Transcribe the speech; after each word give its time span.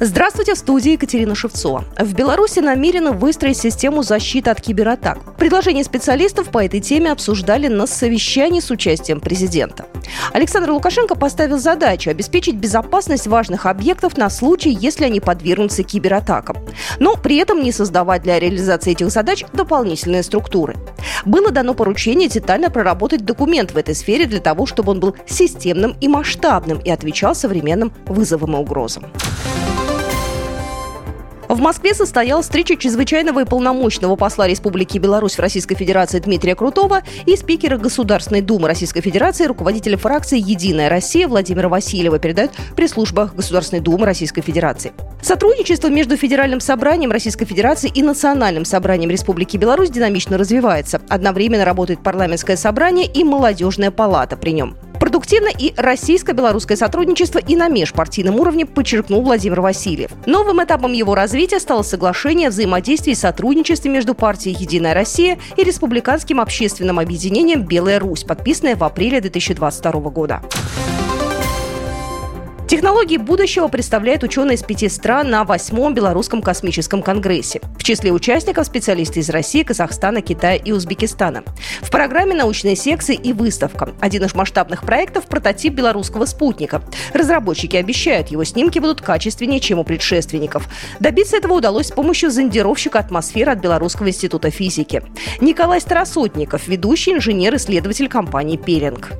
Здравствуйте, 0.00 0.54
в 0.54 0.58
студии 0.58 0.92
Екатерина 0.92 1.36
Шевцова. 1.36 1.84
В 1.96 2.14
Беларуси 2.14 2.58
намерены 2.58 3.12
выстроить 3.12 3.58
систему 3.58 4.02
защиты 4.02 4.50
от 4.50 4.60
кибератак. 4.60 5.36
Предложения 5.36 5.84
специалистов 5.84 6.48
по 6.48 6.64
этой 6.64 6.80
теме 6.80 7.12
обсуждали 7.12 7.68
на 7.68 7.86
совещании 7.86 8.58
с 8.58 8.72
участием 8.72 9.20
президента. 9.20 9.86
Александр 10.32 10.72
Лукашенко 10.72 11.14
поставил 11.14 11.58
задачу 11.58 12.10
обеспечить 12.10 12.56
безопасность 12.56 13.28
важных 13.28 13.66
объектов 13.66 14.16
на 14.16 14.30
случай, 14.30 14.70
если 14.70 15.04
они 15.04 15.20
подвергнутся 15.20 15.84
кибератакам. 15.84 16.56
Но 16.98 17.14
при 17.14 17.36
этом 17.36 17.62
не 17.62 17.70
создавать 17.70 18.24
для 18.24 18.40
реализации 18.40 18.92
этих 18.92 19.10
задач 19.10 19.44
дополнительные 19.52 20.24
структуры. 20.24 20.74
Было 21.24 21.52
дано 21.52 21.72
поручение 21.72 22.28
детально 22.28 22.68
проработать 22.68 23.24
документ 23.24 23.70
в 23.70 23.76
этой 23.76 23.94
сфере 23.94 24.26
для 24.26 24.40
того, 24.40 24.66
чтобы 24.66 24.90
он 24.90 24.98
был 24.98 25.14
системным 25.26 25.96
и 26.00 26.08
масштабным 26.08 26.78
и 26.78 26.90
отвечал 26.90 27.36
современным 27.36 27.92
вызовам 28.06 28.56
и 28.56 28.58
угрозам. 28.58 29.04
В 31.54 31.60
Москве 31.60 31.94
состоялась 31.94 32.46
встреча 32.46 32.74
чрезвычайного 32.74 33.42
и 33.42 33.44
полномочного 33.44 34.16
посла 34.16 34.48
Республики 34.48 34.98
Беларусь 34.98 35.36
в 35.36 35.38
Российской 35.38 35.76
Федерации 35.76 36.18
Дмитрия 36.18 36.56
Крутого 36.56 37.02
и 37.26 37.36
спикера 37.36 37.78
Государственной 37.78 38.40
Думы 38.40 38.66
Российской 38.66 39.02
Федерации, 39.02 39.44
руководителя 39.44 39.96
фракции 39.96 40.36
«Единая 40.36 40.88
Россия» 40.88 41.28
Владимира 41.28 41.68
Васильева, 41.68 42.18
передает 42.18 42.50
пресс-служба 42.74 43.30
Государственной 43.36 43.78
Думы 43.78 44.04
Российской 44.04 44.42
Федерации. 44.42 44.94
Сотрудничество 45.22 45.86
между 45.86 46.16
Федеральным 46.16 46.58
собранием 46.58 47.12
Российской 47.12 47.44
Федерации 47.44 47.88
и 47.88 48.02
Национальным 48.02 48.64
собранием 48.64 49.10
Республики 49.10 49.56
Беларусь 49.56 49.90
динамично 49.90 50.36
развивается. 50.36 51.02
Одновременно 51.08 51.64
работает 51.64 52.02
парламентское 52.02 52.56
собрание 52.56 53.06
и 53.06 53.22
молодежная 53.22 53.92
палата 53.92 54.36
при 54.36 54.50
нем. 54.50 54.76
Продуктивно 55.24 55.56
и 55.58 55.72
российско-белорусское 55.74 56.76
сотрудничество 56.76 57.38
и 57.38 57.56
на 57.56 57.68
межпартийном 57.68 58.38
уровне, 58.38 58.66
подчеркнул 58.66 59.22
Владимир 59.22 59.62
Васильев. 59.62 60.10
Новым 60.26 60.62
этапом 60.62 60.92
его 60.92 61.14
развития 61.14 61.60
стало 61.60 61.80
соглашение 61.80 62.48
о 62.48 62.50
взаимодействии 62.50 63.12
и 63.12 63.14
сотрудничестве 63.14 63.90
между 63.90 64.12
партией 64.14 64.54
«Единая 64.54 64.92
Россия» 64.92 65.38
и 65.56 65.64
республиканским 65.64 66.42
общественным 66.42 66.98
объединением 66.98 67.62
«Белая 67.62 68.00
Русь», 68.00 68.22
подписанное 68.22 68.76
в 68.76 68.84
апреле 68.84 69.22
2022 69.22 69.92
года. 70.10 70.42
Технологии 72.74 73.18
будущего 73.18 73.68
представляют 73.68 74.24
ученые 74.24 74.56
из 74.56 74.64
пяти 74.64 74.88
стран 74.88 75.30
на 75.30 75.44
восьмом 75.44 75.94
Белорусском 75.94 76.42
космическом 76.42 77.04
конгрессе. 77.04 77.60
В 77.78 77.84
числе 77.84 78.10
участников 78.10 78.66
специалисты 78.66 79.20
из 79.20 79.30
России, 79.30 79.62
Казахстана, 79.62 80.22
Китая 80.22 80.56
и 80.56 80.72
Узбекистана. 80.72 81.44
В 81.82 81.92
программе 81.92 82.34
научные 82.34 82.74
секции 82.74 83.14
и 83.14 83.32
выставка. 83.32 83.90
Один 84.00 84.24
из 84.24 84.34
масштабных 84.34 84.82
проектов– 84.82 85.26
прототип 85.28 85.72
белорусского 85.72 86.24
спутника. 86.24 86.82
Разработчики 87.12 87.76
обещают, 87.76 88.32
его 88.32 88.42
снимки 88.42 88.80
будут 88.80 89.02
качественнее, 89.02 89.60
чем 89.60 89.78
у 89.78 89.84
предшественников. 89.84 90.68
Добиться 90.98 91.36
этого 91.36 91.52
удалось 91.52 91.86
с 91.86 91.92
помощью 91.92 92.32
зондировщика 92.32 92.98
атмосферы 92.98 93.52
от 93.52 93.60
Белорусского 93.60 94.08
института 94.08 94.50
физики. 94.50 95.00
Николай 95.40 95.80
Старосотников, 95.80 96.66
ведущий 96.66 97.12
инженер-исследователь 97.12 98.08
компании 98.08 98.56
«Пелинг». 98.56 99.12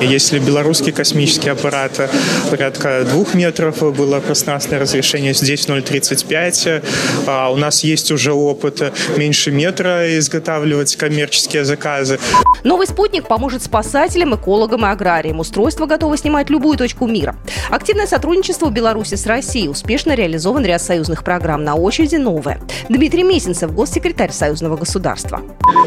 Если 0.00 0.38
белорусский 0.38 0.92
космический 0.92 1.48
аппарат 1.48 2.10
порядка 2.50 3.04
двух 3.08 3.34
метров 3.34 3.78
было 3.96 4.20
пространственное 4.20 4.80
разрешение, 4.80 5.32
здесь 5.32 5.66
0,35. 5.66 6.84
А 7.26 7.50
у 7.50 7.56
нас 7.56 7.82
есть 7.82 8.10
уже 8.10 8.32
опыт 8.32 8.92
меньше 9.16 9.50
метра 9.50 10.18
изготавливать 10.18 10.96
коммерческие 10.96 11.64
заказы. 11.64 12.18
Новый 12.62 12.86
спутник 12.86 13.26
поможет 13.26 13.62
спасателям, 13.62 14.34
экологам 14.34 14.84
и 14.84 14.88
аграриям. 14.88 15.40
Устройство 15.40 15.86
готово 15.86 16.16
снимать 16.18 16.50
любую 16.50 16.76
точку 16.76 17.06
мира. 17.06 17.36
Активное 17.70 18.06
сотрудничество 18.06 18.66
в 18.66 18.72
Беларуси 18.72 19.14
с 19.14 19.24
Россией. 19.26 19.68
Успешно 19.68 20.14
реализован 20.14 20.64
ряд 20.66 20.82
союзных 20.82 21.24
программ. 21.24 21.64
На 21.64 21.74
очереди 21.74 22.16
новое. 22.16 22.60
Дмитрий 22.88 23.22
Месенцев, 23.22 23.72
госсекретарь 23.72 24.32
Союзного 24.32 24.76
государства. 24.76 25.40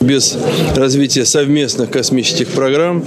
Без 0.00 0.36
развития 0.76 1.24
совместных 1.24 1.90
космических 1.90 2.48
программ, 2.48 3.02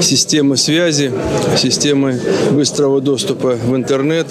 систем 0.00 0.37
системы 0.38 0.56
связи, 0.56 1.12
системы 1.56 2.20
быстрого 2.52 3.00
доступа 3.00 3.56
в 3.60 3.74
интернет, 3.74 4.28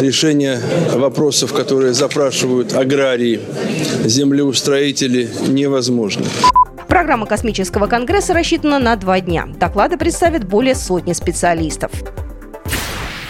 решение 0.00 0.60
вопросов, 0.94 1.52
которые 1.52 1.92
запрашивают 1.92 2.72
аграрии, 2.72 3.40
землеустроители, 4.04 5.28
невозможно. 5.48 6.26
Программа 6.86 7.26
космического 7.26 7.88
конгресса 7.88 8.32
рассчитана 8.32 8.78
на 8.78 8.94
два 8.94 9.20
дня. 9.20 9.48
Доклады 9.58 9.96
представят 9.96 10.44
более 10.44 10.76
сотни 10.76 11.14
специалистов. 11.14 11.90